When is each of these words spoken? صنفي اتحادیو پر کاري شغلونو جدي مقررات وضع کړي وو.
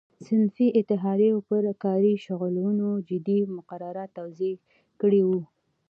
صنفي 0.27 0.67
اتحادیو 0.81 1.35
پر 1.49 1.63
کاري 1.83 2.13
شغلونو 2.25 2.89
جدي 3.07 3.39
مقررات 3.55 4.11
وضع 4.23 4.53
کړي 5.01 5.21
وو. 5.27 5.39